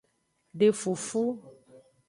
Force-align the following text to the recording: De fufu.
De 0.61 0.69
fufu. 0.79 1.23